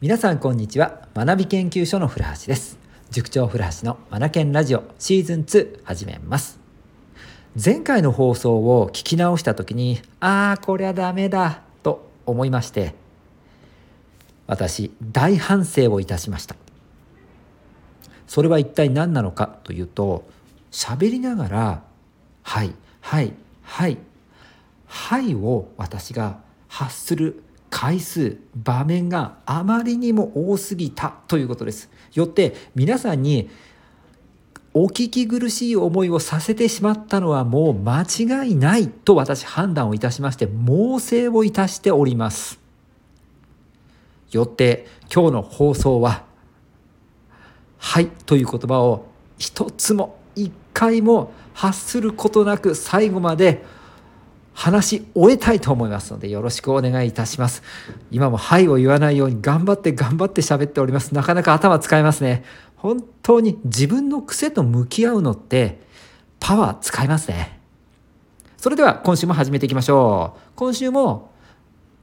[0.00, 1.08] 皆さんこんにちは。
[1.14, 2.78] 学び研究所の古橋です。
[3.10, 6.58] 塾長古橋のマナケンラジオシーズン2始めます。
[7.64, 12.94] 前回の放送を聞き直した時にああこりゃダメだと思いまして
[14.48, 16.56] 私大反省をいたしました。
[18.26, 20.28] それは一体何なのかというと
[20.72, 21.82] 喋りながら
[22.42, 23.32] 「はいはい
[23.62, 23.98] はい
[24.86, 27.44] はい」を私が発する
[27.74, 31.90] 回数場面があまりにも多すぎたということです。
[32.12, 33.50] よって皆さんに
[34.74, 42.60] お聞き苦しい思いをさせてしまったのはもう間違いないと私判断をいたしまして猛省をいたしております。
[44.30, 46.22] よって今日の放送は
[47.78, 53.64] 「はい」という言葉を一つも一回も発することなく最後まで
[54.54, 57.62] 話し終えたいと思いますのでよろしくお願いいたします。
[58.10, 61.12] 今も「はい」を言わないように頑張って頑張って喋っております。
[61.12, 62.44] なかなか頭使いますね。
[62.76, 65.80] 本当に自分の癖と向き合うのって
[66.38, 67.60] パワー使いますね。
[68.56, 70.40] それでは今週も始めていきましょう。
[70.54, 71.32] 今週も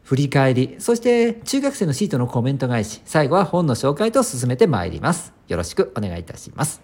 [0.03, 5.33] 振り返りそして中学生のシートのコメント返し最後は本の紹介と進めてまいります。
[5.47, 6.81] よろしくお願いいたします。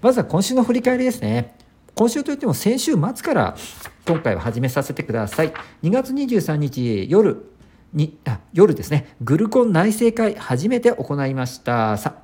[0.00, 1.56] まずは今週の振り返りですね。
[1.94, 3.56] 今週といっても先週末から
[4.06, 5.52] 今回は始めさせてください。
[5.82, 7.50] 2月23日夜
[7.92, 11.96] にあ夜ですね、グルコン内製会初めて行いました。
[11.96, 12.14] さ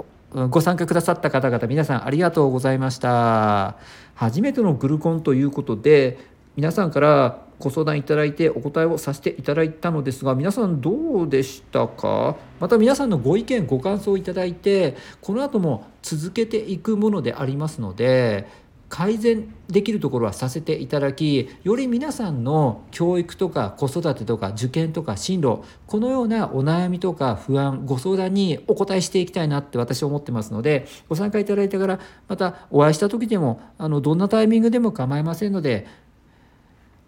[0.48, 3.78] ご参加くださった方々皆さんありがとうございました。
[4.14, 6.18] 初めてのグルコンということで
[6.54, 12.36] 皆さんからご相談いただいてお答えをさせていただいたのですが皆さんどうでしたか？
[12.60, 18.61] また皆さんのご意見ご感想をいただいてこの後も続けていくものでありますので
[18.92, 35.86] 改善できるところはさせていただきより皆さんの教育とか子育てとか受験とか進路このようなお悩みとか不安ご相談にお答えしていきたいなって私は思ってますのでご参加いただいたからまたお会いした時でもあのどんなタイミングでも構いませんので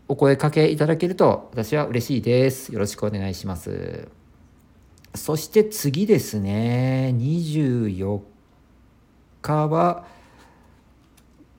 [0.08, 2.72] お声かけいただけると私は嬉しいです。
[2.72, 4.08] よろしくお願いします。
[5.14, 8.20] そして次ですね24
[9.42, 10.06] 日は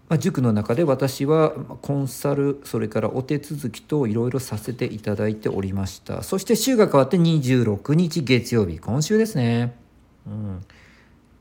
[0.08, 1.52] まあ、塾の中で私は
[1.82, 6.22] コンサルそれからお手続きといろいろさせていただいておりました。
[6.22, 9.76] そして週が変わって26日月曜日今週ですね。
[10.28, 10.66] うん。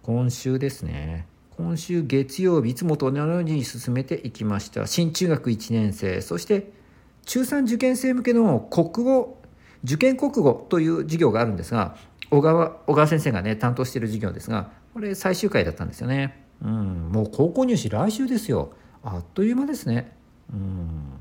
[0.03, 1.27] 今週ですね。
[1.57, 4.87] 今週月曜日いつもと同じように進めていきました。
[4.87, 6.23] 新中学1年生。
[6.23, 6.73] そして
[7.27, 9.39] 中3受験生向けの国語
[9.85, 11.97] 受験国語という授業があるんですが
[12.31, 16.44] 小川小川先生がね担当している授業ですがこれ最終回だったんですよね。
[16.65, 18.73] うん、もう高校入試来週ですよ。
[19.03, 20.17] あっという間ですね。
[20.53, 21.21] うん。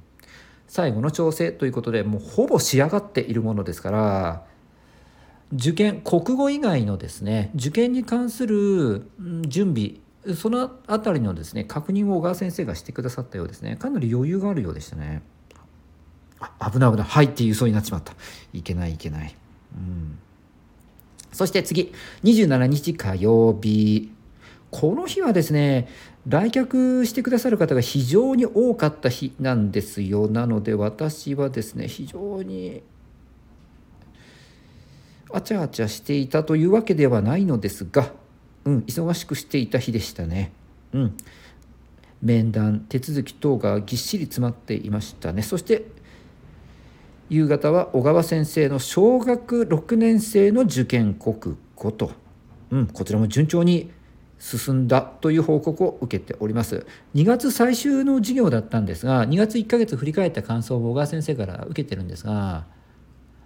[0.73, 4.43] 最後の調整ということでもうほぼ仕上がっているものですから
[5.53, 9.07] 受験国語以外のですね受験に関する
[9.47, 9.97] 準備
[10.35, 13.75] そのあたりのですね確認を小川先生がしてくださったようですね。
[13.75, 15.21] かなり余裕があるようでしたね。
[16.39, 17.03] あ危ない危な。
[17.03, 18.15] いはいって言いそうになっちまった。
[18.51, 19.35] いけないいけない、
[19.75, 20.17] うん、
[21.31, 21.93] そして次。
[22.23, 24.11] 27日火曜日。
[24.73, 25.87] この日はですね
[26.27, 30.27] 来客してくださる方が非常に多かった日なんですよ。
[30.27, 32.81] なので私はですね非常に
[35.31, 38.13] あちゃあちゃしていたというわけではないのですが、
[38.65, 40.51] うん、忙しくしていた日でしたね。
[40.91, 41.17] うん、
[42.23, 45.43] 面談手続き等がぎっしり詰まっていましたね。
[45.43, 45.85] そして
[47.29, 52.11] 夕方は小川先生の小学6年生の受験国語と、
[52.71, 53.91] うん、こちらも順調に
[54.43, 56.85] 進んだという報告を受けております。
[57.15, 62.65] 2月最終の授業だったんですが2月1ヶ月振り返った感想を小川先生から受けてるんですが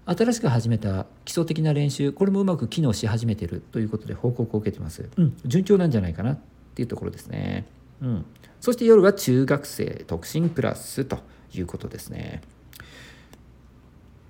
[0.07, 6.39] 新しく始めた基礎的な練習これもうまく機能し始めてるということで報告を受けてます、うん、順調なんじゃないかなっ
[6.73, 7.67] ていうところですね、
[8.01, 8.25] うん、
[8.59, 11.19] そして夜は中学生特進クラスと
[11.53, 12.41] いうことですね。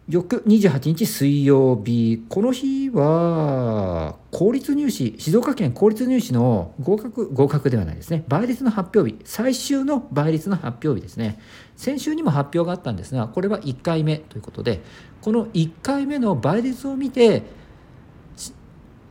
[0.09, 2.23] 翌28日水曜日。
[2.29, 8.24] この日は公立入試静岡県公立入試の合格合格ではないですね。
[8.30, 9.19] 倍率の発表日。
[9.25, 11.42] 最終の倍率の発表日ですね。
[11.75, 14.81] 先週にも発表があったんですがこれは1回目ということで
[15.21, 17.44] この1回目の倍率を見て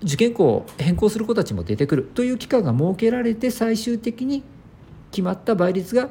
[0.02, 4.42] 受験校を変更する子たちも出てくるという期間が設けられて最終的に
[5.10, 6.08] 決まった倍率が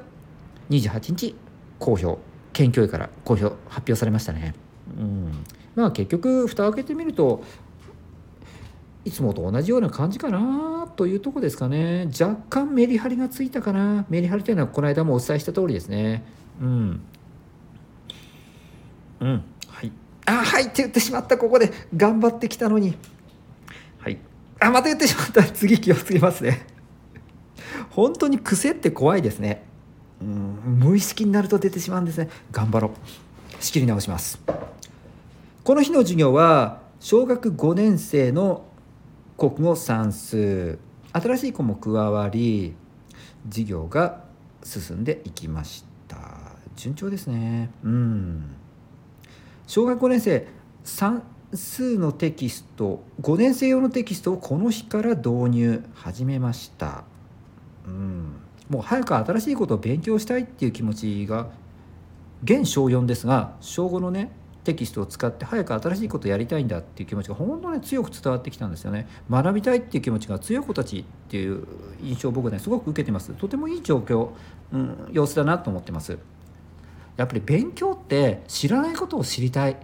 [0.70, 1.36] 28日
[1.80, 2.20] 公表
[2.54, 4.65] 県教委から公表発表されましたね。
[4.98, 5.32] うん、
[5.76, 7.44] まあ結局蓋を開けてみると
[9.06, 12.10] いつもと同じような感じかなというとこですかね。
[12.20, 14.06] 若干メリハリがついたかな。
[14.10, 16.24] メリハリというのはこの間もお伝えした通りですね。
[16.60, 17.02] うん。
[19.20, 19.44] うん。
[19.68, 19.92] はい。
[20.26, 22.98] あはいって言ってしまったここで頑張ってきたのに。
[24.00, 24.18] はい。
[24.60, 25.44] あまた言ってしまった。
[25.54, 26.66] 次気をつけますね。
[27.92, 29.66] 本当に癖って怖いですね。
[30.20, 30.80] うん。
[30.80, 32.30] 無意識になると出てしまうんですね。
[32.52, 32.92] 頑張ろう。
[33.64, 34.42] 仕切り直します。
[35.66, 38.66] この日の授業は小学5年生の
[39.36, 40.78] 国語算数。
[41.12, 42.76] 新しい子も加わり
[43.50, 44.26] 授業が
[44.64, 46.18] 進んでいきました。
[46.76, 47.72] 順調ですね。
[47.84, 48.56] うん。
[49.66, 50.48] 小学5年生
[50.84, 57.06] 算数のテキスト5年生用のテキストをこの日から導入始めました。
[57.88, 58.36] うん。
[58.70, 61.48] もう早く新しいことを勉強したいっていう気持ちが
[62.44, 69.08] 現小4ですが小5のねテキストを使って早く新しいことをやりたいんだっていう気持ちが本当に強く伝わってきたんですよね。
[69.30, 71.66] 学びたいっていう気持ちが強い子たちっていう
[72.04, 73.32] 印象を僕ねすごく受けてます。
[73.34, 74.30] とてもいい状況、
[74.74, 76.18] うん、様子だなと思ってます。
[77.16, 79.78] やっぱり勉強って知らないことを知りたい。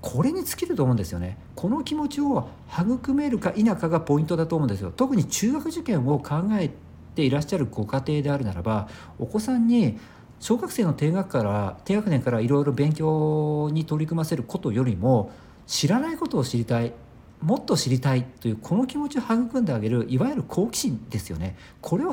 [0.00, 1.38] これに尽きると思うんですよね。
[1.54, 4.92] この気持ちを育めるか否かがポイントだと思うんですよ。
[4.94, 6.70] 特に中学受験を考え
[7.14, 8.88] ていらっしゃるご家庭であるならば
[9.18, 9.98] お子さんに
[10.42, 15.30] 小学生の低学から低学年からいろいろ勉強に取り組ませることよりも
[15.68, 16.92] 知らないことを知りたい
[17.40, 21.56] もっと知りたいというこの気持ちを育んであげるいわゆる好奇心ですよね。
[21.80, 22.12] これを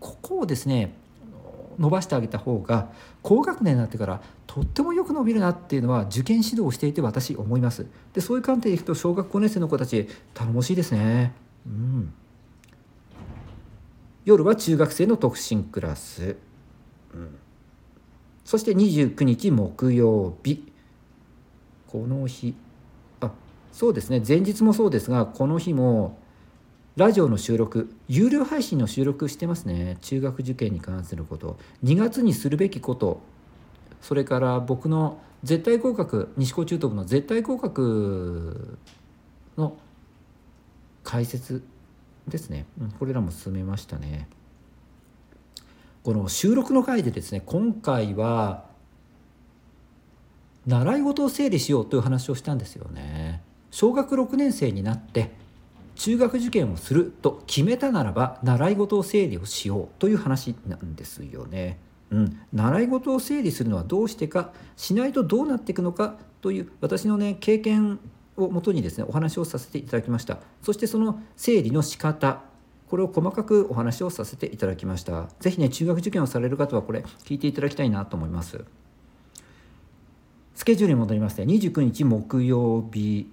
[0.00, 0.94] ここをですね
[1.78, 2.88] 伸ばしてあげた方が
[3.22, 7.86] 高学年になってからとってもよく伸びるなっていうのは受験指導をしていて私思います。
[8.14, 11.34] でそういう観点でいくと小学5年生の子たち頼もしいですね。
[11.66, 12.14] うん。
[14.24, 16.36] 夜は中学生の特進クラス、
[18.48, 20.72] そして29日木曜日。
[21.86, 22.54] この日。
[23.20, 23.30] あ
[23.72, 24.22] そうですね。
[24.26, 26.16] 前日もそうですがこの日も
[26.96, 29.98] ラジオの収録有料配信の収録してますね。
[30.00, 31.58] 中学受験に関すること。
[31.84, 33.20] 2月にするべきこと。
[34.00, 38.78] それから僕の絶対合格西高中等部の絶対合格
[39.58, 39.76] の
[41.04, 41.62] 解説
[42.26, 42.64] ですね、
[42.98, 44.26] これらも進めましたね。
[46.02, 48.64] この収録の回でですね今回は
[50.66, 53.42] 習い事を整理しようという話をしたんですよね。
[53.70, 55.30] 小学6年生になって
[55.96, 61.78] 中学受験をすると決めたならば習い事を整理をしようという話なんですよね。
[62.10, 67.98] うん、習い事を整理するのはどうしてかしないとどうなっていくのかという私のね経験
[68.36, 70.38] をもとにですねお話をさせていただきました。
[70.62, 72.42] そしてその整理の仕方
[72.88, 78.64] これを細かくお話をさせていただきました是非ね中学受験をされる方はこれ聞いていただきたいなと思います
[80.54, 83.30] スケジュールに戻りまして29日木曜日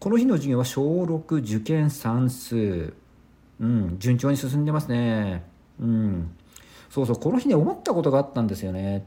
[0.00, 2.94] この日の授業は小6受験算数。
[3.60, 5.42] うん、順調に進んでますね。
[5.80, 6.30] うん。
[6.88, 9.04] そうそう、この日ね、思ったことがあったんですよね。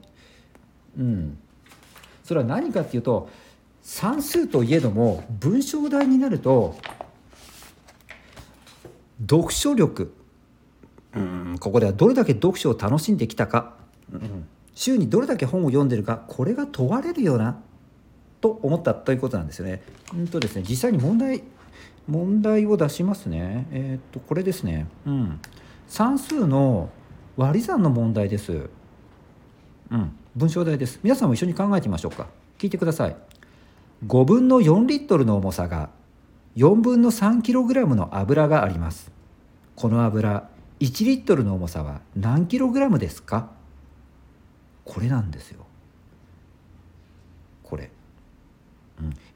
[0.97, 1.37] うん。
[2.25, 3.29] それは何かっていうと、
[3.81, 6.75] 算数といえども、文章題になると、
[9.21, 10.13] 読書力。
[11.13, 13.75] うん、ここではどれだけ読書を楽しんできたか。
[14.11, 17.59] うん、週にどれだけ本を読んでるか、これが問われるような
[18.39, 19.81] と思ったということなんですよね。
[20.13, 21.43] うんとですね実際に問題
[22.07, 23.67] 問題を出しますね。
[23.71, 24.87] えっ、とこれですね。
[25.05, 25.39] うん。
[25.87, 26.89] 算数の
[27.37, 28.69] 割り算の問題です。
[29.91, 30.11] うん。
[30.35, 30.99] 文章題です。
[31.03, 32.27] 皆さんも一緒に考えてみましょうか。
[32.57, 33.15] 聞いてください。
[34.07, 35.89] 5分の4リットルの重さが
[36.55, 39.11] 4分の3キログラムの油があります。
[39.75, 43.51] この油1リットルの重さは何キログラムですか？
[44.83, 45.65] これなんですよ。
[47.63, 47.89] これ。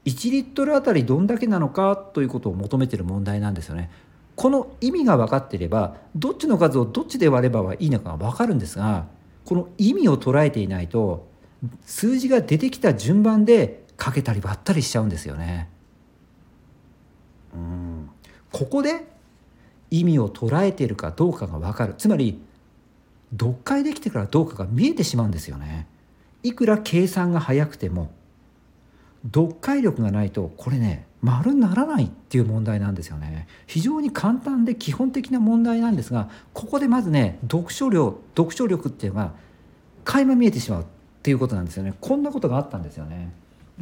[0.04, 3.90] 1リットルあたりどんだけなのかということを求めてる問題なんですよね。
[4.36, 9.06] この意味が分かっていればどっちの数をどっちで割ればいいのかが分かるんですが
[9.46, 11.26] この意味を捉えていないと
[11.86, 15.70] 数字が出てきた順番でかけたり割ったりしちゃうんですよね。
[18.52, 19.06] ここで
[19.90, 21.94] 意味を捉えているかどうかが分かる。
[21.96, 22.40] つまり
[23.32, 25.86] 読解できてからどうかが見えてしまうんですよね。
[26.42, 28.10] いくら計算が早くても
[29.24, 33.48] 読解力がないとこれね丸にならないっていう問題なんですよね。
[33.66, 39.32] 非常に簡単で基本的な問題なんですがここでまずね読書量読書力っていうのが
[40.04, 40.84] 垣間見えてしまうっ
[41.22, 41.94] ていうことなんですよね。
[42.00, 43.32] こんなことがあったんですよね、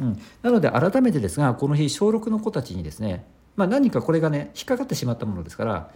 [0.01, 3.25] うん、なので改めてですがこの日小6の子たちにですね、
[3.55, 5.91] まあ、何かこれがね引っかかってしまったものですから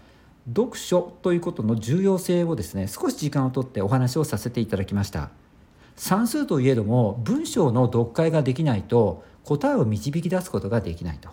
[0.47, 5.29] 読書ということの重要性をですね少し時間をとってお話をさせていただきました
[5.99, 11.29] 算数といえども文章の読解ができないと答えを導き出すことができないと。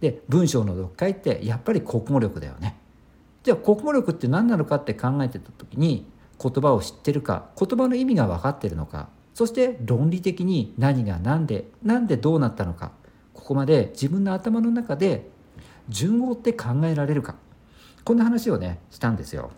[0.00, 2.76] で文章の読解ってやっぱり国語力だよね。
[3.42, 6.04] じゃあ国語力って何なのかって考えてた時に
[6.40, 12.92] 言葉を知ってるか言葉の意味が分かってるのかそして論理的に何が何で何でどうなったのか
[13.32, 15.30] ここまで自分の頭の中で
[15.88, 17.34] 順を追って考えられるか
[18.04, 19.50] こんな話をねしたんですよ。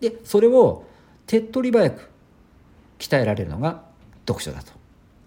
[0.00, 0.84] でそれを
[1.26, 2.10] 手っ取り早く
[2.98, 3.82] 鍛えられるのが
[4.26, 4.72] 読書だと。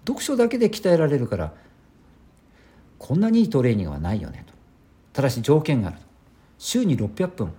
[0.08, 1.54] 読書だけで鍛えられるから
[2.98, 4.54] こんなにいいトレーニングはないよねと。
[5.14, 6.04] ただし条件があると。
[6.58, 7.54] 週に600分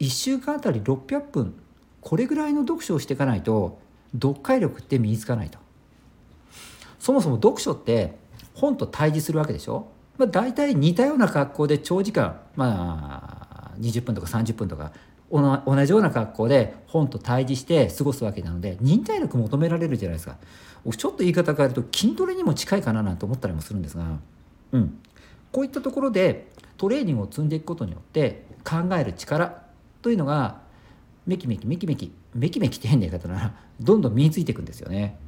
[0.00, 1.54] 1週間あたり600分
[2.00, 3.78] これぐらいの読書をしていかないと
[4.12, 5.58] 読解力って身につかないと。
[6.98, 8.16] そもそも読書って
[8.54, 9.88] 本と対峙するわけでしょ、
[10.20, 14.92] まあ、大体似たような格好で長時間まあ20分とか30分とか
[15.30, 20.36] 同じような格好で本と対峙して過ごすわけなので忍耐力求められるじゃないですか。
[20.94, 24.18] ちょっと言い方変えると筋トレにも近いかななんて思ったりもするんですが、
[24.72, 24.98] うん、
[25.52, 29.62] こういったところでトレーニングを積んでいくことによって考える力
[30.02, 30.60] というのが
[31.26, 33.40] メキメキメキメキメキメキって変な言い方な。
[33.40, 35.18] らどんどん身についていくんですよね。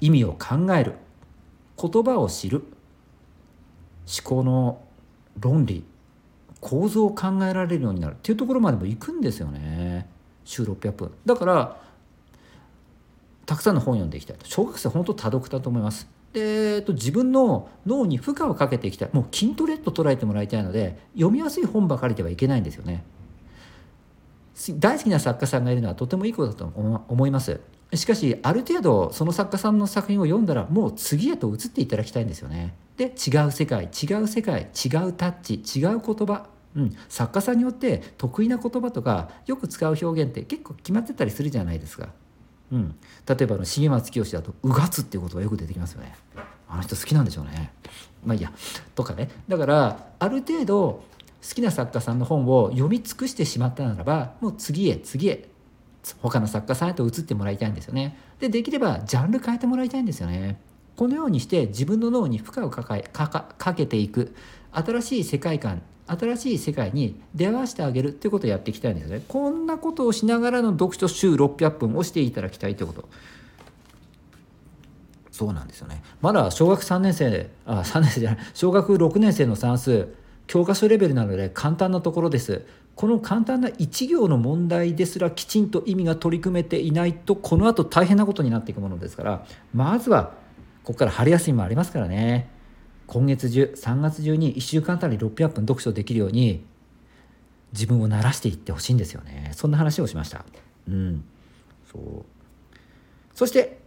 [0.00, 0.94] 意味を考える。
[1.80, 2.64] 言葉を知る。
[4.06, 4.82] 思考の
[5.38, 5.84] 論理。
[6.60, 8.14] 構造を考えられるようになる。
[8.14, 10.08] っていうところまでも行くんですよね。
[10.44, 11.12] 週600分。
[11.24, 11.80] だから
[13.46, 14.46] たくさんの本読んでいきたいと。
[14.46, 16.08] 小学生本当多読だと思います。
[16.32, 19.10] で、えっと、自分の脳に負荷をかけていきたい。
[19.12, 23.02] もう筋トレと捉えてもらいたいので読みやすい本ばかりではいけないんですよね。
[24.78, 26.64] 大好きな作家さんがいるのはとてもいいことだと
[27.08, 27.60] 思います。
[27.94, 32.74] しかしある程度その作家さんの作品を読んだらもう次へと移っていただきたいんですよね。
[32.96, 36.46] で違う世界違う世界違うタッチ違う言葉。
[36.76, 42.10] うん、作家さんによって得意な言葉とかよく使う表現って結構決まってたりするじゃないですか。
[42.70, 42.94] うん、
[43.26, 46.14] 例えばの重松清だと「うがつ」っていう言葉よく出てきますよね。
[46.68, 47.72] あの人好きなんでしょうね。
[48.24, 48.52] まあいいや。
[48.94, 49.28] とかね。
[49.48, 51.02] だからある程度
[51.46, 55.48] 好きな作家さんの本を読み尽くしてしまったならばもう次へ次へ
[56.20, 58.16] 他の作家さんへと移ってもらいたいんですよね。
[58.38, 60.60] でできればジャンル変えてもらいたいんですよね。
[60.96, 64.34] このようにして自分の脳に負荷をかかかけていく
[64.72, 73.08] 新しい世界観新しい世界に出会わせてあげるっていうことをやっていきたいんですねこんなことをしながらの読書週600分をしていただきたいということ
[75.30, 80.12] そうなんですよねまだ小学3年生あ3年生じゃない小学6年生の算数
[80.50, 82.66] 教科書レベルなので簡単なところです。
[82.96, 90.32] この簡単な1行の問題ですらきちんと意味が取り組めていないとこのあと大変なことになっていくものですからまずは
[90.82, 92.50] ここから春休みもありますからね。
[93.06, 96.64] 今月中3月中に1週間あたり600分読書できるように
[97.72, 99.52] 自分を慣らしていってほしいんですよね。
[99.54, 100.44] そんな話をしました。
[100.88, 101.24] うん。
[101.92, 102.24] そう。
[103.34, 103.79] そして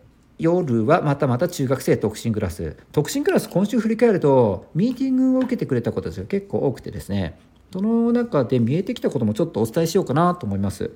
[0.43, 2.75] 夜はまたまた中学生特進クラス。
[2.91, 7.39] 特進クラス今週振り返るとミーティングを受けてくれたことが結構多くてですね。
[7.71, 10.91] その中で見えてきたこともちょっとお伝えしようかなと思います。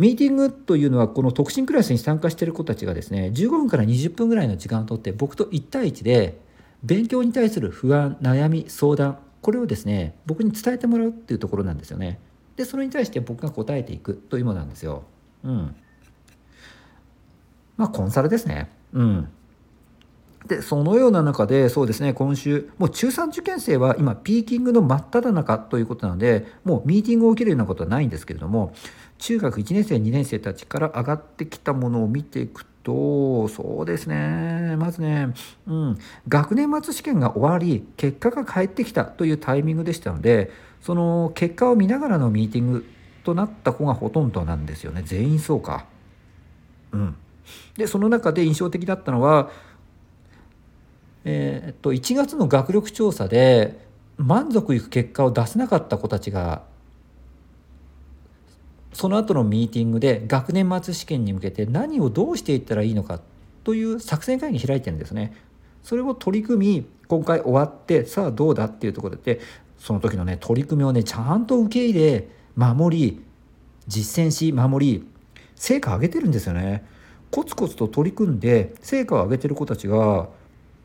[0.00, 6.40] ミーティングというのはこの特進クラスに参加している子たちがですね15分から20分ぐらいの時間をとって僕と1対1で
[6.82, 12.18] 勉強に対する不安悩み相談これをですね僕に伝えてもらうっていうところなんですよね。
[12.56, 15.04] でそれに対して僕が答えていくというものなんですよ。
[15.44, 15.76] うん。
[17.80, 18.70] まあコンサルですね。
[18.92, 19.28] うん。
[20.46, 28.72] でそのような中でそうですね今週もう中3受験生は今ピーキングの真っ只中ということなのでもうミーティングを受けるようなことはないんですけれども
[29.18, 35.34] 中学1年生2年生たちから上がってきたものを見ていくとそうですねまずね、
[35.66, 42.86] うん、学年末試験が終わり結果が返ってきたというタイミングでしたのでその結果を見ながらのミーティング
[43.24, 45.84] となった子がほとんどなんですよね全員そうか。
[46.92, 47.16] うん、
[47.80, 49.50] でその中で印象的だったのは、
[51.24, 53.86] えー、っと1月の学力調査で
[54.18, 56.62] 満足いく結果を出せなかった子たちが
[58.92, 63.18] その後のミーティングで学年末試験に向けて何をどうしていったらいいのか
[63.64, 65.34] という作戦会議開いてるんですね。
[65.82, 69.40] それを取り組み今回終わってさあどうだっていうところで
[69.78, 73.22] その時のね取り組みをねちゃんと受け入れ守り
[73.88, 75.08] 実践し守り
[75.54, 76.84] 成果上げてるんですよね。
[77.30, 80.28] コツコツと取り組んで成果を上げてる子たちが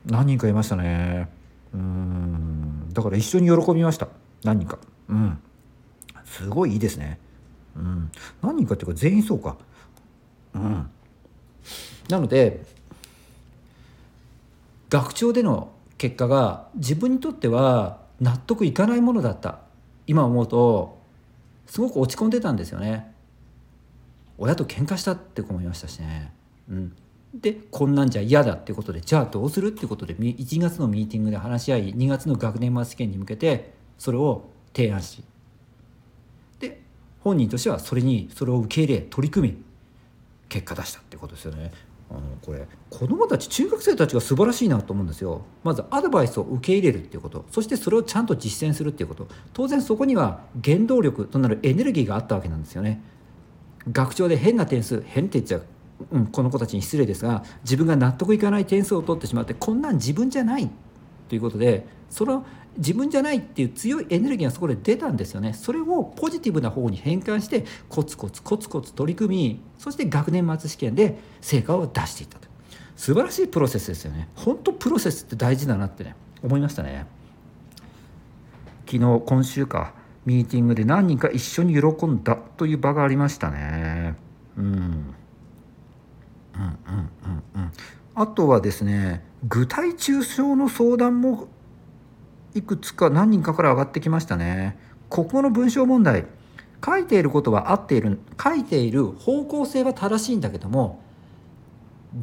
[0.06, 1.30] 何人かいましたね。
[1.74, 4.08] うんだから一緒に喜びました
[4.44, 4.78] 何人か。
[5.10, 5.40] うん
[6.26, 7.20] すごいいいですね。
[7.76, 8.12] うん、
[8.42, 9.58] 何人かっていうか全員そうか。
[10.54, 10.90] うん、
[12.10, 12.64] なので
[14.90, 19.60] 学長での結果が自分にとっては納得いかないものだった
[20.08, 20.98] 今思うと
[21.68, 23.14] すごく落ち込んでたんですよね
[24.38, 26.32] 親と喧嘩したって子もいましたしね、
[26.70, 26.96] うん、
[27.34, 35.24] でこんなんじゃ嫌だってことでじゃあどうするってことで1月のミーティングで話し合い2月の学年末試験に向けてそれを提案し。
[36.60, 36.82] で
[37.20, 39.64] 本人としてはそれにそれを受け入れ取り組み
[40.50, 41.72] 結果出したってことですよね。
[42.10, 45.42] あのこれ子どもたち中学生たちが素晴らしいなと思うんですよ。
[45.64, 47.46] まずアドバイスを受け入れるっていうこと。
[47.50, 49.28] そしてそれをちゃんと実践するっていうこと。
[49.54, 53.02] 当然そこには原動力となるエネルギーがあったわけなんですよね。
[53.92, 55.66] 学長で変な点数変って言っちゃう、
[56.12, 60.70] うん、この子たちに失礼ですが自分が納得いかない点数を取ってしまってこんなん自分じゃない
[61.30, 62.46] ということでその
[62.78, 65.54] 自分じゃないっていう強いエネルギーがそこで出たんですよね。
[65.54, 72.48] それをポジティブな方に変換してコツコツコツコツ取り組みそして学年末試験で成果を出していったと。
[72.98, 74.30] 素晴らしいプロセスですよね。
[74.36, 77.06] 本当プロセスって大事だなってね思いましたね。
[78.86, 79.94] 昨日今週か
[80.26, 84.16] ミーティングで何人か一緒に喜んだという場がありましたね。
[84.58, 85.16] うん。
[86.56, 87.10] うんうん
[87.56, 87.72] うんうん
[88.18, 91.48] あとはですね具体抽象の相談も
[92.54, 94.78] いくつか何人かから上がってきましたね。
[95.10, 96.26] ここの文章問題
[96.84, 101.02] 書いていることは合っている書いている方向性は正しいんだけども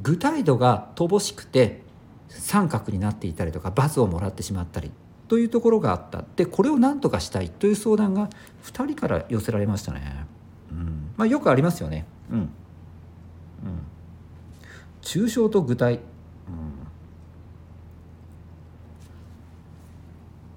[0.03, 1.83] 具体度が乏しくて
[2.29, 4.91] 三角になっていたりとか罰をもらってしまったり
[5.29, 8.29] というところがあったでこれを何とかしたいという相談が
[8.65, 10.27] 2人から寄せられましたね。
[10.71, 12.07] うんまあ、よくありますよね。
[12.31, 12.49] うんうん、
[15.03, 16.83] 抽象と具体、うん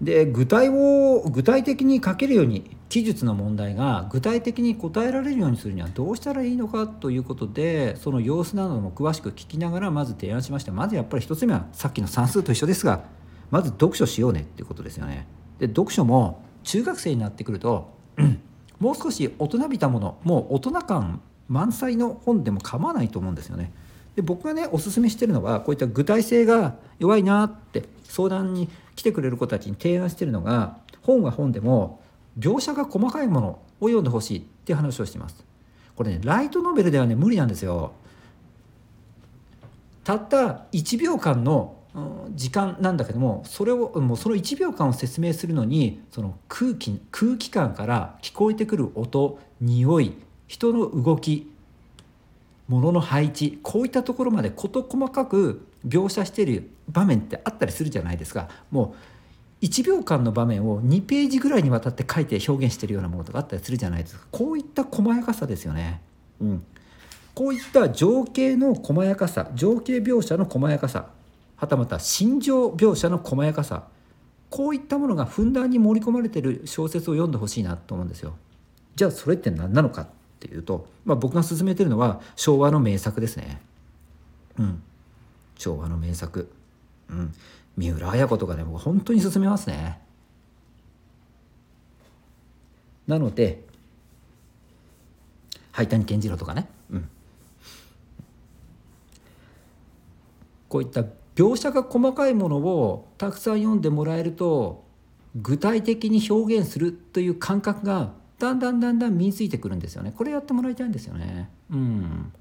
[0.02, 13.04] で具体を具体的に書けるように記述の問題が具体的に答えられるようにするにはどうしたらいいのかということでその様子なども詳しく聞きながらまず提案しましたまずやっぱり1つ目はさっきの算数と一緒ですが
[13.52, 15.28] まず読書しようねっていうことですよね。
[15.60, 17.94] で読書も中学生になってくると
[18.80, 23.72] もう少し大人びたものもう大人感満載の本でも構わないと思うんですよね。
[24.16, 32.02] で僕がねおすすめしてるのはこういった具体性が弱いなって相談に来てくれる子たちに提案してるのが本は本でも
[32.40, 33.48] 描写が細かいもの
[33.80, 35.44] を読んでほしいっていう話をしてます。
[35.96, 37.94] これねライトノベルではね無理なんですよ。
[40.04, 41.76] たった1秒間の
[42.36, 50.14] 時間なんだけどもそれをもうその1秒間を説明するのにその空気空気感から聞こえてくる音匂い
[50.48, 51.52] 人の動き
[52.68, 58.96] 物の配置こういったところまで事細かく描写している場面ってあったりするじゃないですかも
[59.62, 66.02] う1秒間の場面を2ページぐらいにわたって書いて表現してるようなものとかあったりするじゃないですかこういった細やかさですよね。
[66.42, 66.64] うん、
[67.34, 71.08] こういった情景の細やかさ情景描写の細やかさ
[71.56, 73.88] はたまた心情描写の細やかさ
[74.50, 78.36] こういったものがふんだんに盛り込まれてる小説を読んでほしいなと思うんですよ。
[78.96, 83.62] じゃあそれって何なのかっていうと、まあ、僕が勧めてるのは昭和の名作ですね。
[84.60, 84.84] うん。
[85.58, 86.52] 昭和の名作、
[87.10, 87.34] うん、
[87.78, 90.00] 三浦綾子とかね僕本当に勧めますね。
[93.08, 93.64] なので
[95.72, 97.10] 灰谷健次郎とかね、うん、
[100.70, 101.04] こういった
[101.36, 104.84] 描写が細かいものをたくさん読んでもらえると
[105.36, 110.14] 具体的に表現するという感覚がだんだんだんだん身についてくるんですよね。
[110.16, 111.50] これやってもらいたいんですよね。
[111.72, 112.34] うん。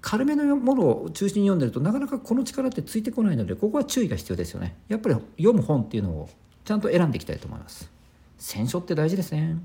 [0.00, 4.76] 軽めのものを中心に読んでるとなかなかこの力ってついてこないのでここは注意が必要ですよね。
[4.88, 6.28] やっぱり読む本っていうのを
[6.64, 7.90] ちゃんと選んでいきたいと思います。
[8.36, 9.58] 選書って大事ですね。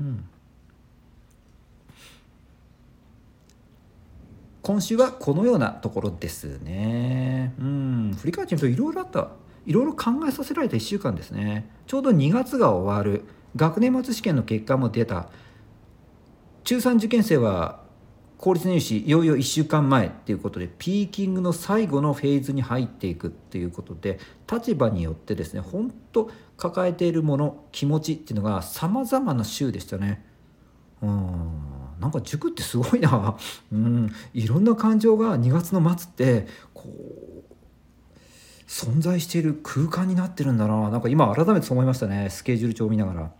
[0.00, 0.24] うん。
[4.62, 7.54] 今週はこのようなところですね。
[7.58, 8.16] うん。
[8.18, 9.30] 振り返ってみるといろいろあった。
[9.64, 11.70] いろいろ考えさせられた1週間ですね。
[11.86, 13.24] ちょうど2月が終わる。
[13.56, 15.28] 学年末試験の結果も出た。
[16.64, 17.82] 中3受験生は
[18.38, 30.24] 公立入試いよいよ1週間前っていうことでピーキングの最後のフェーズに入っていくっていうことで立場によってですね本当抱えているもの気持ちっていうのがさまざまな週でしたね。
[31.02, 31.68] うん。
[32.00, 33.36] なんか塾ってすごいな、
[33.72, 37.38] うん、いろんな感情が2月の末ってこう
[38.68, 40.90] 存在している空間になってるんだな。
[40.90, 42.28] なんか今改めてそう思いましたね。
[42.30, 43.32] スケジュール帳を見ながら。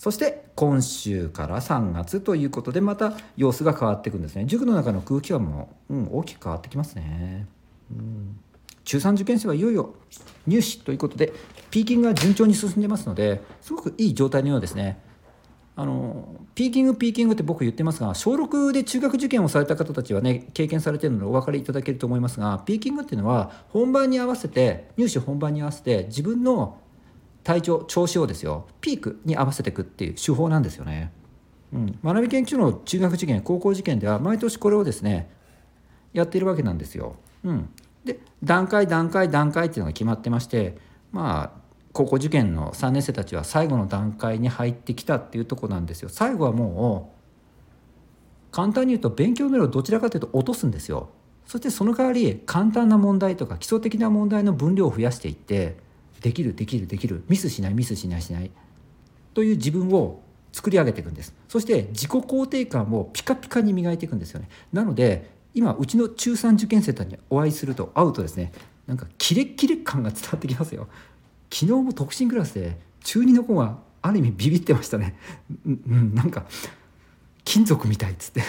[0.00, 4.46] そして今週から3月ということでまた様子が変わっていくんですね。
[4.46, 7.46] 塾の中の空気感も、うん、大きく変わってきますね、
[7.92, 8.40] うん、
[8.82, 9.94] 中3受験生はいよいよ
[10.46, 11.34] 入試ということで
[11.70, 14.98] ピーキングが順調に進んでますのですごくいい状態のようですね。
[15.76, 26.78] あのピーキングピーキングって僕言ってますが小6で中学受験をされた方たちはね経験されてるのでお分かりいただけると思いますがピーキングっていうのは本番に合わせて入試本番に合わせて自分の
[27.42, 31.12] 体調調子をですよピークに合わせていくっていう手法なんですよね。
[31.72, 35.30] うん、学び研究の中学受験高校受験では毎年これをですね
[36.12, 37.16] やっているわけなんですよ。
[37.44, 37.68] うん、
[38.04, 40.76] で段階段階段階っていうのが決まってまして
[41.12, 41.60] まあ
[41.92, 46.08] 高校受験の3年生たちは最後の段階に入ってきたっていうとこなんですよ。
[46.08, 47.20] 最後はもう
[48.50, 51.10] 簡単に言うと勉強の量をどちらかというと落とすんですよ
[51.46, 55.76] そしてその代わり簡単な問題とか基礎的な問題の分量を増やしていって
[56.20, 57.24] できるできるできる。
[57.28, 58.50] ミスしないミスしないしない。
[59.34, 61.34] という自分を作り上げていくんです。
[61.48, 64.48] そして自己肯定感をピカピカに磨いていくんですよね。
[64.72, 68.52] なので今うちの中3受験生たちにお会いすると会うとですね
[68.86, 70.88] なんかキレッキレ感が伝わってきますよ。
[71.52, 75.16] 昨日も特進クラスで中2の子がある意味ビビってましたね。
[75.66, 76.46] うん、うん、なんか
[77.44, 78.42] 金属みたいっつって。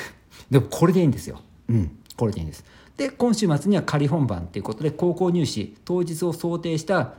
[0.49, 1.41] でもこれでいいんですよ。
[1.69, 2.63] うんこれでいいんです。
[2.97, 7.13] で今週末には仮本番ということで高校入試当日を想定した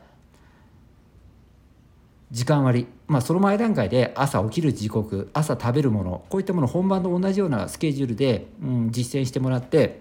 [2.32, 2.88] 時間割。
[3.06, 10.00] まあその前段階で朝起きる時刻朝食べるものこういったもの本番と同じようなスケジュールで、うん、実践してもらって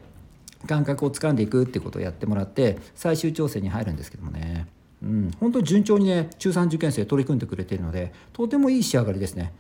[0.65, 4.65] 感覚をつかんでいくってことをやってもらって最終調整に入るんですけどもね、
[5.03, 9.53] うん、本当に順調にね中3受験生取り組んでくれているのでとてもいい仕上がりですね。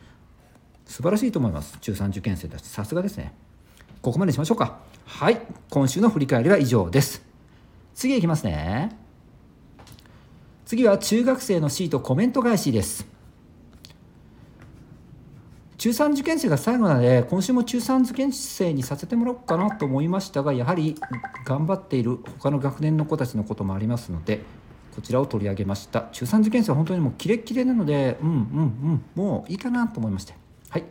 [0.85, 1.77] 素晴らしいと思います。
[1.79, 2.67] 中3受験生たち。
[2.67, 3.33] さすがですね。
[4.01, 4.79] ここまでにしましょうか。
[5.05, 5.39] はい。
[5.69, 7.21] 今週の振り返りは以上です。
[7.95, 9.00] 次いきますね。
[10.71, 13.05] 次は中学生のシートコメント返しです。
[15.77, 20.95] 中3受験生が最後なので今週も中3受験生にさせてもらおうかなと思いましたがやはり
[21.43, 24.43] 頑張っている他の学年の子たちのこともありますので
[24.95, 26.07] こちらを取り上げました。
[26.13, 30.35] 中3受験生は本当にもうキレッキレなのでうんうんうんもういいかなと思いまして。
[30.69, 30.85] はい。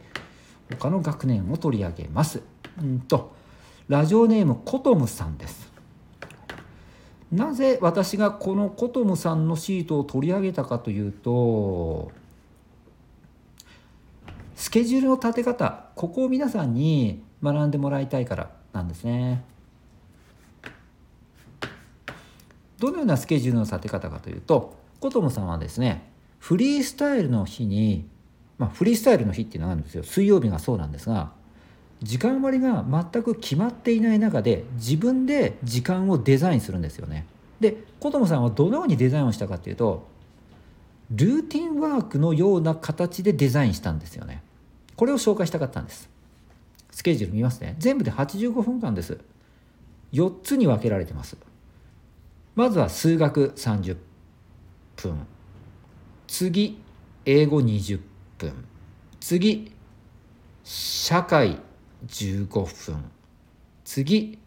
[0.78, 2.42] 他の学年を取り上げます。
[2.78, 3.34] うんと
[3.88, 5.69] ラジオネームコトムさんです。
[7.32, 12.10] なぜ私がこのコトムさんのシートを取り上げたかというと
[14.56, 19.44] スケジュールの立て方ここを皆さんに学んでもらいたいからなんですね。
[22.78, 28.08] どのようなスケジュールの立て方かというとコトムさんはですねフリースタイルの日に
[28.58, 30.02] まあフリースタイルの日っていうのがあるんですよ。
[30.02, 31.32] 水曜日がそうなんですが
[32.02, 37.26] 時間割が全く決まっていない中で自分で時間をデザインするんですよね。
[37.60, 40.08] で子供さんはどのようにデザインをしたかっていうと
[41.10, 44.42] ルーティンワークのような形でデザインしたんですよね。
[44.96, 46.08] これを紹介したかったんです。
[46.90, 47.76] スケジュール見ますね。
[47.78, 49.18] 全部で85分間です。
[50.12, 51.36] 4つに分けられてます。
[52.54, 53.96] まずは数学30
[54.96, 55.26] 分。
[56.26, 56.78] 次、
[57.24, 58.00] 英語20
[58.38, 58.52] 分。
[59.20, 59.72] 次、
[60.62, 61.58] 社会
[62.06, 63.04] 15分。
[63.84, 64.38] 次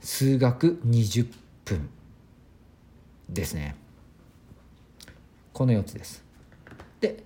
[0.00, 1.26] 数学20
[1.64, 1.88] 分。
[3.28, 3.76] ですね。
[5.52, 6.24] この4つです。
[7.00, 7.24] で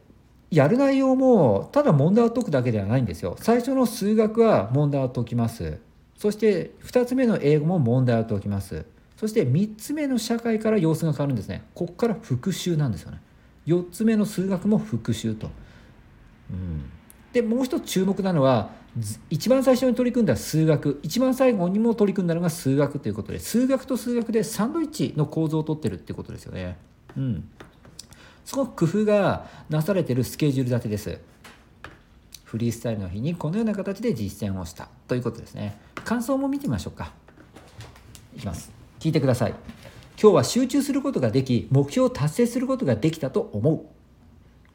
[0.50, 3.36] やる内容もただ問題を解くだけではないんですよ。
[3.40, 5.78] 最初の数学は問題を解きます。
[6.16, 8.84] そして2つ目の英語も問題を解きます。
[9.16, 11.64] そして3つ目の社会から様子が変わるんですね。
[11.74, 13.20] ここから復習なんですよね。
[13.66, 15.50] 4つ目の数学も復習と。
[16.50, 16.90] うん。
[17.32, 18.70] でもう一つ注目なのは
[19.28, 26.78] 一番最初に取り組んだ数学一番最後にも取り組んだのが数学ということで数学と数学でサンドイッチの構造をとってるっていうことですよね。
[27.16, 27.48] うん、
[28.44, 31.18] すごく工夫がなされてるスケジュール立てです。
[32.44, 35.78] フリースタイルの日にこのような形で実践をしたということですね。
[36.04, 37.12] 感想も見てみましょうか。
[38.36, 38.70] いきます。
[39.00, 39.54] 聞いてください。
[40.20, 43.95] 今日は集中することができ目標を達成することができたと思う。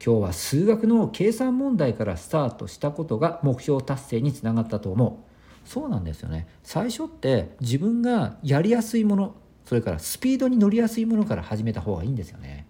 [0.04, 5.70] 今日は数学の計算問題からスタートしたことが目標達成につながったと思う。
[5.70, 6.48] そうなんですよね。
[6.64, 12.66] 最初って自分がやりやすいものそれからスピードに乗りやすいものから始めた方がいいんですよね。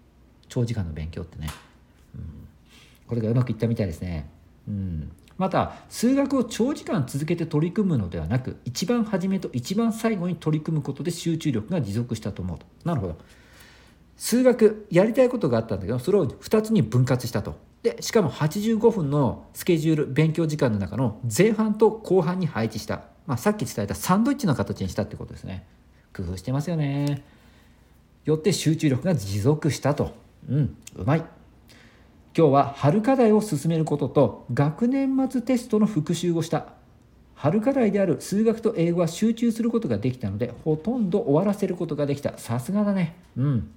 [0.48, 1.48] 長時間の勉強ってね、
[2.14, 2.48] うん、
[3.06, 4.28] これがうまくいったみたいですね。
[4.68, 5.10] うん。
[5.38, 12.66] また数学を長時間続けて取り組むのではなく一番初めと一番最後に取り組むことで集中力が持続したと思うと。
[12.84, 13.16] なるほど。
[14.16, 17.56] 数学やりたいことがあったんだけどそれを2つに分割したと。
[17.82, 25.66] でしかも85分のスケジュール勉強時間の中の前半と後半に配置した、まあ、さっき伝えたサンドイッチの形にしたってことですね。
[26.14, 27.24] 工夫してますよね。
[28.24, 30.14] よって集中力が持続したと。
[30.48, 31.24] うんうまい。
[32.36, 36.68] 今日は春課題を進めることと学年末テストの復習をした。
[37.34, 42.38] 春課題である数学と英語は集中することができたのでほとんど終わらせることができた。
[42.38, 43.16] さすがだね。
[43.36, 43.70] うん。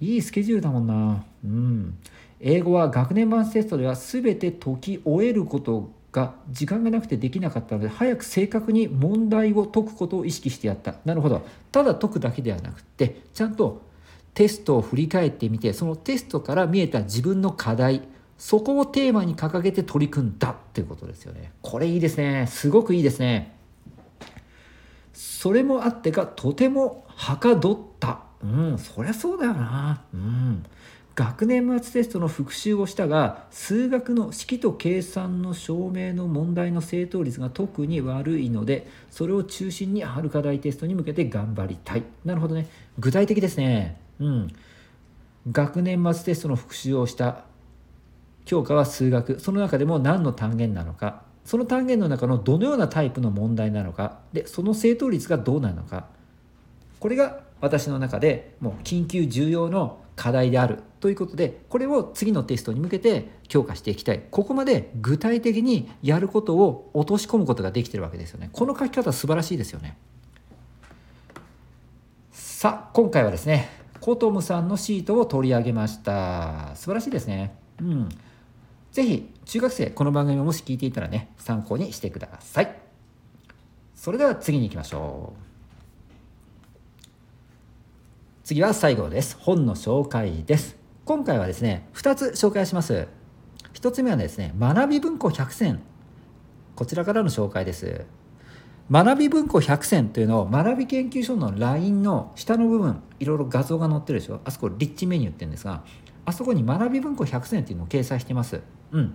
[0.00, 1.24] いいスケジュールだもんな。
[1.44, 1.98] うん。
[2.40, 10.96] 英語は学年版テストでは全て解き終えることが時間がなくてできなかったので早く正確に問題を解くことを意識してやった。
[11.04, 11.44] なるほど。
[11.72, 13.82] ただ解くだけではなくてちゃんと
[14.34, 18.02] テストを振り返ってみてそのテストから見えた自分の課題
[18.36, 21.52] そこをテーマに掲げて取り組んだっていうことですよね。
[21.62, 22.46] これいいですね。
[22.48, 23.56] すごくいいですね。
[25.12, 30.02] それもあってかとてもはかどったうんそりゃそうだよな。
[30.12, 30.64] うん。
[31.14, 42.02] 学年末テストの復習をしたが数学の式と計算の証明の問題の正答率が特に悪いのでそれを中心に春課題テストに向けて頑張りたい。
[42.24, 42.68] なるほどね。
[42.98, 43.98] 具体的ですね。
[44.20, 44.48] うん。
[45.50, 47.44] 学年末テストの復習をした
[48.44, 49.40] 教科は数学。
[49.40, 51.22] その中でも何の単元なのか。
[51.44, 54.18] その単元の中のどのようなタイプの問題なのか。
[54.32, 56.06] でその正答率がどうなのか。
[56.98, 64.22] これが私の中でもう緊急重要の課題であるということでこれを次のテストに向けて強化していきたい。
[64.30, 68.50] ここまで具体的にやることを落とし込むことができてるわけですよね。
[68.52, 69.96] この書き方素晴らしいですよね。
[72.32, 73.68] さあ今回はですね
[74.00, 76.72] コトムさんのシートを取り上げました。
[76.74, 77.54] 素晴らしいですね。
[77.80, 78.08] うん。
[78.92, 82.76] ぜひ中学生この番組をもし聞いていたらね参考にしてください。
[83.94, 85.43] それでは次に行きましょう。
[88.44, 89.38] 次は最後です。
[89.40, 90.76] 本の紹介です。
[91.06, 93.08] 今回はですね2つ紹介します。
[93.72, 95.80] 1つ目はですね学び文庫100選。
[96.76, 98.04] こちらからの紹介です。
[98.90, 104.42] 学び文庫100選というのを学び研究所の LINE の下の部分いろいろ画像が載ってるでしょ。
[104.44, 105.82] あそこリッチメニューって言うんですが
[106.26, 108.60] あそこに学び文庫100選っていうのを掲載してます。
[108.92, 109.14] うん。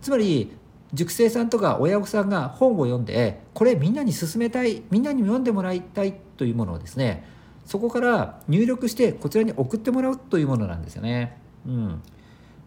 [0.00, 0.52] つまり
[0.94, 7.39] 塾生さんとか親御さんが本を読んでこれみんなに勧めたいみんなに読んでもらいたいというものをですね
[7.70, 11.38] そこから入力してこちらに送ってもらうというものなんですよね。
[11.64, 12.02] うん、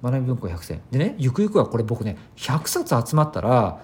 [0.01, 3.81] 学び文庫100選でねゆくゆくはこれ僕ね100冊集まったら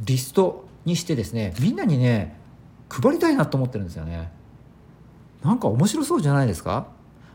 [0.00, 2.38] リストにしてですねみんなにね
[2.88, 4.32] 配りたいなと思ってるんですよね。
[5.42, 6.86] なんか面白そうじゃないですか？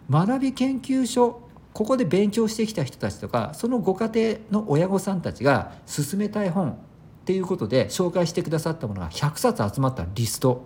[0.09, 1.39] 学び研究所
[1.73, 4.09] ここで勉強してきた人たちとかそのご家
[4.51, 6.75] 庭の親御さんたちが勧めたい本っ
[7.25, 10.65] ていうことで紹介してくださったものが100冊集まったリスト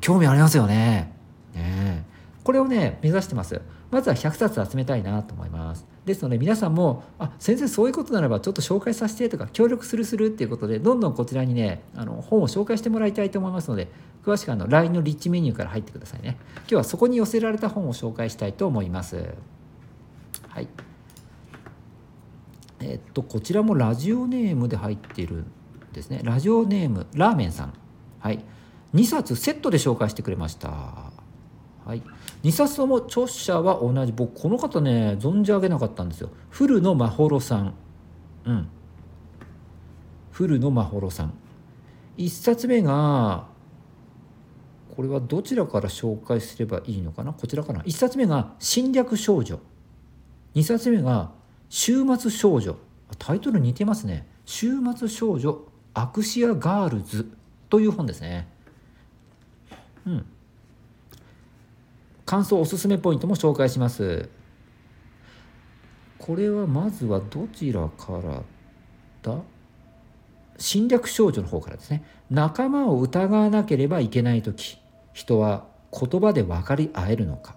[0.00, 1.20] 興味ありますよね。
[1.54, 2.04] ね
[2.44, 3.60] これをね目指してます。
[3.90, 5.86] まずは100冊集めたいなと思います。
[6.04, 13.88] ですので皆さんも「あ先生そういうことならばちょっと紹介させて」とか協力するするっていうことでどんどんこちらにねあの本を紹介してもらいたいと思いますので
[14.24, 16.36] 詳しくあの LINE のリッチメニューから入ってくださいね。
[16.60, 19.34] 今日はそこに寄せられた本を紹介したいと思います。
[20.48, 20.68] はい。
[22.80, 25.46] えっとこちらもラジオネームで入ってるん
[25.92, 26.20] ですね。
[26.24, 27.74] ラジオネームラーメンさん。
[28.20, 28.44] はい。
[28.94, 31.11] 2冊セットで紹介してくれました。
[31.84, 32.02] はい、
[32.44, 34.12] 2冊とも著者は同じ。
[34.12, 36.30] 僕この方ね存じ上げなかったんですよ。
[36.50, 37.74] 古野真幌さん。
[38.44, 38.68] うん。
[40.30, 41.34] 古野真幌さん。
[42.18, 43.46] 1冊目が
[44.94, 47.32] これはどちらから紹介すればいいのかな？
[47.32, 49.58] こちらかな？1冊目が「侵略少女」
[50.54, 51.32] 2冊目が
[51.68, 52.76] 「週末少女」
[53.18, 55.62] タイトル似てますね「週末少女
[55.94, 57.30] アクシアガールズ」
[57.70, 58.48] という本ですね。
[60.06, 60.26] うん。
[62.32, 64.30] 感想おすすめポイントも紹介します。
[66.16, 68.42] これはまずはどちらから
[69.20, 69.38] だ？
[70.56, 72.02] 侵略少女の方からですね。
[72.30, 74.80] 仲間を疑わなければいけない時
[75.12, 77.54] 人は言葉で分かり合えるのか？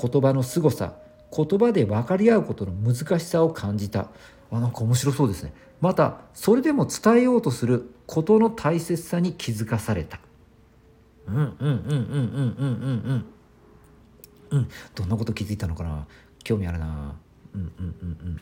[0.00, 0.94] 言葉の凄さ
[1.36, 4.08] 言葉で分かり合うことの難しさを感じた。
[4.52, 5.52] あなんか面白そうですね。
[5.80, 10.20] またそれでも伝えようとすることの大切さに気づかされた。
[11.26, 13.26] うんうんうんうんうんうんうんうん
[14.54, 16.06] うん、どんなこと気づいたのかな？
[16.42, 17.14] 興味あるな。
[17.54, 18.40] うんうんうんうん。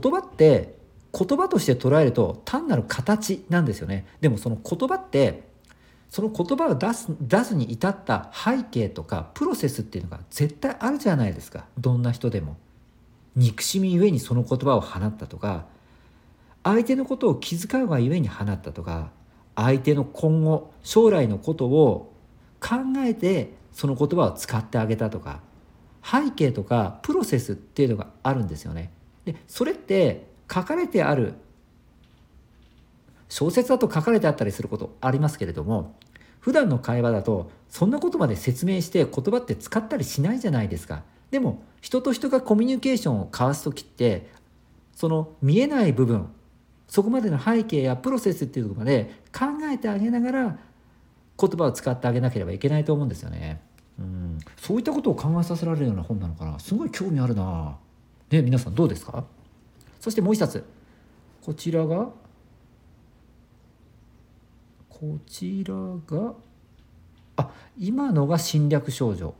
[0.00, 0.76] 言葉って
[1.12, 4.06] 言葉として捉えると単なる形なんですよね。
[4.20, 5.48] でもその言葉って
[6.10, 11.66] その言葉を出す出すに至った背景とかプロセスっていうのが絶対あるじゃないですか。
[11.78, 12.56] どんな人でも。
[13.36, 15.66] 憎しみゆえにその言葉を放ったとか
[16.64, 19.10] 相手のことを気遣うがゆえに放ったとか
[19.54, 22.12] 相手の今後将来のことを
[22.60, 25.40] 考えてその言葉を使ってあげたとか
[26.02, 28.92] 背景とかプロセスっていうのがあるんですよね。
[29.24, 31.34] でそれって書かれてある
[33.28, 35.96] 小説だと書かれてあったりすることありますけれども
[36.40, 41.02] 普段の会話だとそんなことまで説明して言葉って使ったりしないじゃないですか。
[41.30, 44.30] でも人と人がコミュニケーションを交わす時って
[44.94, 46.28] その見えない部分
[46.88, 50.58] そこまでの背景やプロセスっていうところまで考えてあげながら
[51.40, 53.60] 言葉を使ってあげなければいけないと思うんですよね。
[53.98, 56.58] うん、そういったことを考えさせられるような本なのかな。
[56.58, 57.76] すごい興味あるな。
[58.30, 59.24] ね皆さんどうですか？
[60.00, 60.64] そしてもう一冊。
[61.44, 62.10] こちらが
[64.88, 66.34] こちらが
[67.36, 69.34] あ今のが侵略少女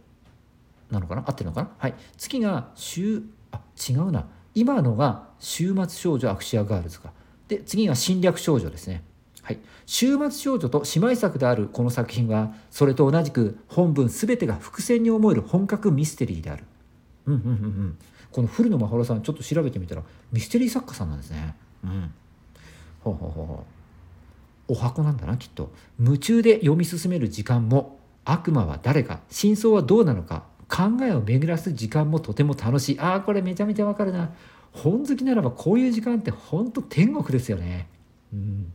[0.90, 1.24] なのかな？
[1.26, 1.70] 合ってるのかな？
[1.78, 1.94] はい。
[2.16, 4.26] 次が週あ違うな。
[4.54, 7.12] 今のが週末少女アクシアガールズか。
[7.46, 9.04] で次が侵略少女ですね。
[9.48, 16.64] はい、週末少女と姉妹作であるこの作品はそれと同じく本文全てが伏線に思える本格ミステリーである、
[17.24, 17.98] うんうんうん
[18.30, 21.56] この古野真秀さんちょっと調べてみたらミステリー作家さんなんですね。
[21.82, 22.12] うん。
[23.00, 23.64] ほうほうほうほ
[24.68, 24.72] う。
[24.72, 25.72] お箱なんだなきっと。
[25.98, 33.00] 夢中で読み進める時間も悪魔は誰か真相はどうなのか考えを巡らす時間もとても楽しい。
[33.00, 34.30] ああこれめちゃめちゃわかるな。
[34.72, 37.88] 本好きならばこういう時間って本当天国ですよね。
[38.30, 38.70] うん。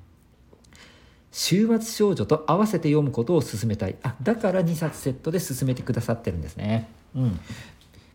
[1.34, 3.96] 週末少女と合わせて読むことを勧めたい。
[4.04, 6.88] あだから2冊セットで勧めてくださってるんですね。
[7.16, 7.40] うん。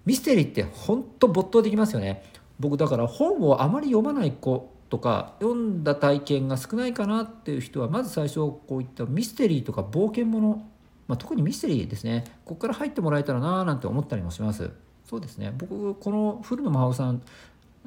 [0.06, 2.22] ミステリーって本当没頭できますよね。
[2.60, 10.66] 僕だから本をあまり読まない子とか読んだ体験が少ないかなっていう人はまず最初こういったミステリーとか冒険もの、
[11.08, 12.22] まあ、特にミステリーですね。
[12.44, 14.70] ここから入ってもらえたらなーなんて思ったりもします。
[15.10, 15.52] そうですね。
[15.58, 17.20] 僕この古野真帆さん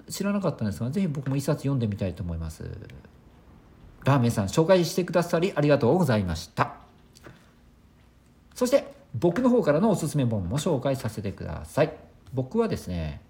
[0.10, 2.70] 知らなかったんですが是非僕も一冊読んでみたいと思います。
[4.04, 6.74] ラーメンさん紹介してくださりありがとうございました。
[8.56, 11.94] そして僕の方からのおすすめ本も紹介させてください。
[12.34, 13.22] 僕はですね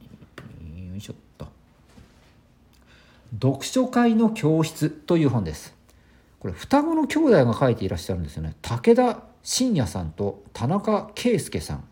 [0.90, 1.48] よいしょっと。
[3.34, 5.74] 読書会の教室という本です。
[6.40, 8.56] これ双子の兄弟が書いていらっしゃるんですよね。
[8.62, 11.84] 武田信也さんと田中圭介さん。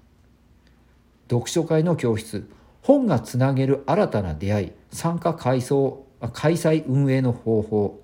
[1.30, 2.50] 読書会の教室。
[2.82, 4.72] 本がつなげる新たな出会い。
[4.92, 8.02] 参加改装開催運営の方法。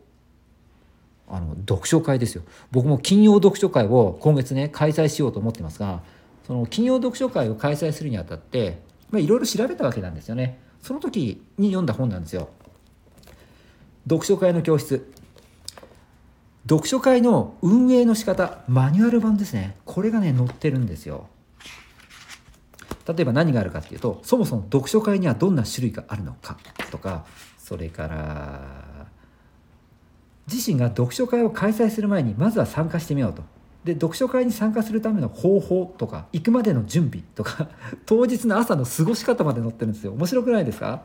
[1.28, 2.44] あの読書会ですよ。
[2.72, 6.02] 僕も金曜読書会を今月ね開催しようと思ってますが
[6.46, 8.80] その金曜読書会を開催するにあたって
[9.14, 10.60] いろいろ調べたわけなんですよね。
[10.82, 12.50] その時に読んだ本なんですよ。
[14.08, 15.12] 読書会の教室。
[16.70, 19.76] 読書会の運営の仕方マニュアル版ですね。
[19.86, 21.28] これがね載ってるんですよ。
[23.08, 26.58] 例えば何があるかっていうとそもそも読書会にはどんな種類があるのか
[26.90, 27.26] とか
[27.58, 28.85] それから
[30.52, 33.44] 自身が読書会を開催する前にまずは参加してみようと。
[33.84, 37.70] で読書会に参加するための方法とか行くまでの準備とか
[38.08, 40.14] 当日の朝の過ごし方まで載ってるんですよ。
[40.14, 41.04] 面白くないですか？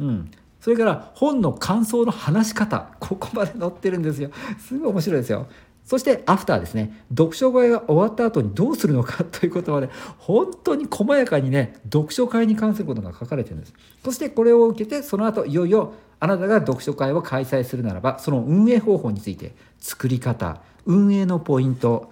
[0.00, 0.30] うん。
[0.60, 4.30] それから本の感想の話し方ここまで載ってるんですよ。
[4.58, 5.46] すごい面白いですよ。
[5.86, 7.00] そしてアフターですね。
[7.10, 13.72] 読書会が終わった後にどうするのかということまで本当に細やかにね読書会に関することが書かれてるんです。
[14.04, 22.10] そしてこれを受けてその後いよいよあなたが読書会を開催するならばその運営方法について作り方運営のポイント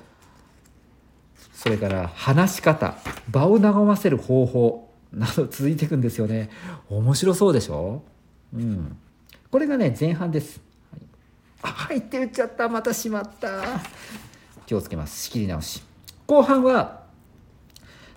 [1.52, 2.94] それから話し方
[3.30, 6.50] 場を和ませる方法など続いていくんですよね。
[6.88, 8.02] 面白そうでしょ？
[8.54, 8.96] うん。
[9.50, 10.60] これがね前半です。
[11.68, 12.68] はいって言っちゃった。
[12.68, 13.62] またしまった。
[14.66, 15.24] 気をつけます。
[15.24, 15.82] 仕切り直し。
[16.26, 17.04] 後半は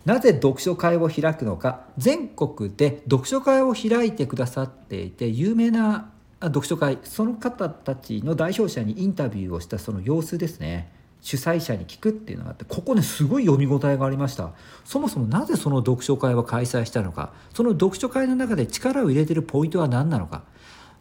[0.05, 1.81] なぜ読書会を開くのか。
[1.97, 6.99] 全国で読書会を開いてくださっていて有名な読書会。
[7.03, 10.93] その方たちの代表者にインタビューをしたその様子ですね。
[11.19, 14.51] 主催者に聞くっていうのがあってここねすごい読み応えがありました。
[14.85, 17.33] そもそもなぜその読書会を開催したのか。
[17.53, 20.43] その読書会の中で力を入れてるポイントは何なのか。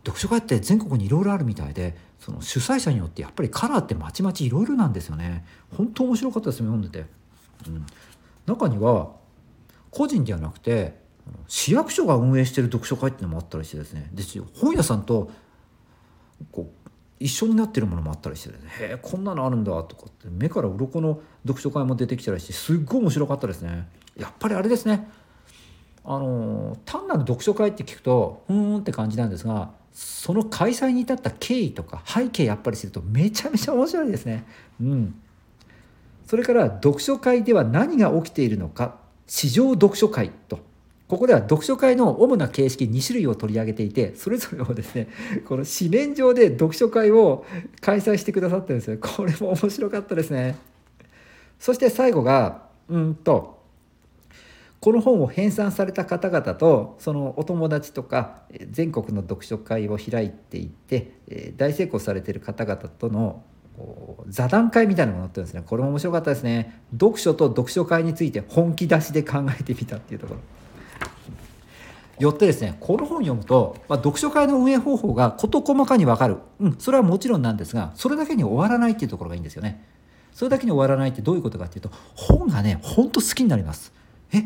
[0.05, 5.45] 読書会って全国にいろいろあるみたいでその主催者によってやっぱりカラーってまちまちいろいろなんですよね。
[5.77, 7.07] 本当面白かったですね読んでて、
[7.69, 7.87] うん、
[8.47, 9.13] 中には
[9.91, 10.99] 個人ではなくて
[11.49, 14.11] 市役所が運営してる読書会っていうのもあったりしてですね。
[14.13, 14.23] で
[14.55, 15.31] 本屋さんと
[16.53, 20.29] こう一緒になってるものもあったりして、ね、へえこんなのあるんだとかって。
[20.29, 23.89] 目から鱗の読書会も出てきたりしてすっごい面白かったですね。
[24.17, 25.09] やっぱりあれですね。
[26.05, 34.45] あの単なる読書会って聞くとふーんって感じなんですがその開催に至った経緯とか背景やっぱりするとめちゃめちゃ面白いですね。
[34.79, 35.15] うん。
[36.27, 40.59] それから読書会では何が起きているのか市場読書会と。
[41.09, 45.09] ここでは読書会の主な形式2種類を取り上げていてそれぞれをですね
[45.47, 47.47] この紙面上で読書会を
[47.81, 48.99] 開催してくださってるんですよ。
[49.01, 50.57] これも面白かったですね。
[51.59, 53.56] そして最後がうんと
[54.81, 63.43] この本を編纂された方々とそのお友達とか全国の読書会を開いていて大成功されている方々との
[64.29, 65.63] 座談会みたいなものってんですね。
[65.65, 66.81] これも面白かったですね。
[66.93, 70.41] 読書と読書会について本気出しで考えてみたっていうところ。
[72.19, 79.85] よってですねこの本読むと、まあ、読書会の運営方法が事細かに分かる、うん、それはもちろんなんですがそれだけに終わらないっていうところがいいんですよね。
[80.33, 83.93] それだけに終わらないってどういうことかっていうと本がねほんと好きになります。
[84.33, 84.45] え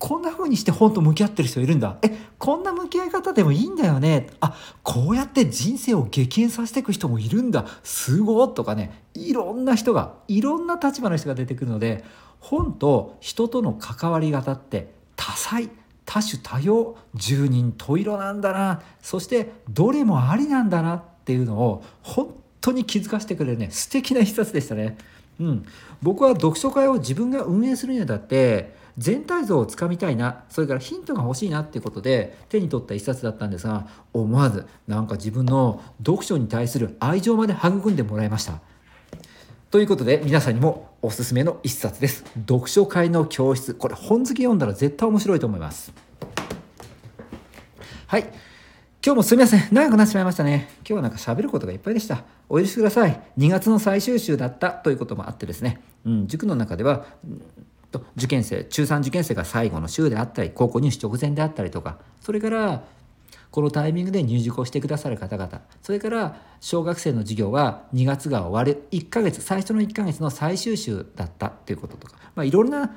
[0.00, 1.98] こんな風にして本と向き合ってる人いるんだ。
[2.00, 4.28] えこんな向き合い方でもいいんだよね。
[4.40, 7.66] あこうやって人生を激変させていく人もいるんだ。
[7.82, 9.04] すごいとかね。
[9.12, 12.02] いろんな人がいろんな立場の人が出てくるので
[12.38, 15.68] 本と人との関わり方って多彩
[16.06, 18.80] 多種多様十人十色なんだな。
[19.02, 20.94] そしてどれもありなんだな。
[20.96, 23.68] っていうのを本当に気づかせてくれるね。
[23.70, 24.96] 素敵な一冊でしたね。
[25.38, 25.66] うん、
[26.02, 38.60] 僕は読書会を自分が運営するにあたって全体像をつかみたいなそれからヒントが欲しいなっていうことで手に取った一冊だったんですが思わずなんか自分の読書に対する愛情まで育んでもらいました。
[39.70, 42.24] ということで皆さんにもおすすめの一冊です。
[42.46, 43.72] 読書会の教室。
[43.72, 45.94] これ本好き読んだら絶対面白いと思います。
[48.06, 48.22] はい。
[49.02, 49.68] 今日もすみません。
[49.72, 50.68] 長くなってしまいましたね。
[50.80, 52.24] 今日はなんか喋ることがいっぱいでした。
[52.50, 53.18] お許しください。
[53.38, 57.06] 2月の最終週だったということもあってですね、うん、塾の中では
[57.90, 62.84] と受験生中3受験生が最後の週であったり高校入試直前であったりとかそれから
[63.50, 72.94] このタイミングで入塾をしてくださる方々それから小学生の授業は2月が終わる1ヶ月最初の1ヶ月の最終週だったっていうこととか、まあ、いろんな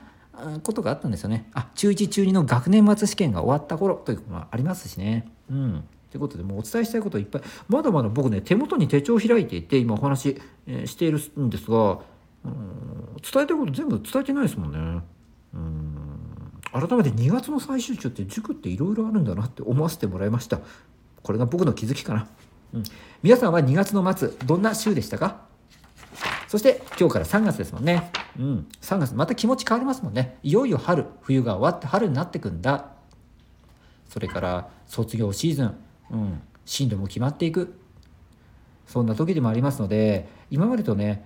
[0.63, 1.49] ことがあったんですよね。
[1.53, 5.27] あ中1中2の学年末試験が終わった頃ということもありますしね。
[5.49, 5.83] うん。
[6.09, 7.41] ということでもうお伝えしたいこといっぱい。
[7.69, 11.99] まだまだ僕ね手元に手帳を開いていて今お話、えしているんですが
[12.45, 15.03] うん伝えたいこと全部伝えてないですもんね。
[15.53, 15.89] うん
[16.71, 20.59] 改めて2月の最終週って塾っていろいろあるんだなって思わせてもらいました。
[21.21, 22.27] これが僕の気づきかな。
[22.73, 22.83] うん、
[23.21, 25.41] 皆さんは2月の末どんな週でしたか？
[26.47, 28.11] そして今日から3月ですもんね。
[28.39, 30.37] うん、3月また気持ち変わりますもんね。
[30.41, 32.91] いよいよ春、冬が終わって春になってくんだ。
[34.09, 35.75] それから卒業シーズン、
[36.11, 37.75] うん、進路も決まっていく。
[38.87, 41.25] そんな時でもありますので、今までとね、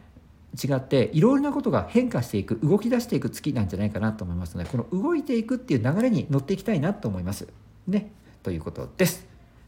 [0.54, 7.48] 違っていろいろなことが変化していく動き出していく月なんじゃないかなと思いますのでこの動いていくっていう流れに乗っていきたいなと思います。
[7.88, 8.12] ね
[8.44, 9.28] ということです。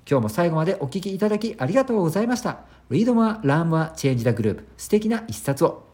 [0.10, 2.62] 今日も最後までお聴きいただきありがとうございました。
[2.90, 5.89] Read more, learn more, change the group 素敵な一冊を